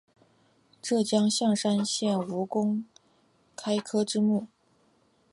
[0.81, 2.85] 浙江象山县吴公
[3.55, 4.47] 开科之墓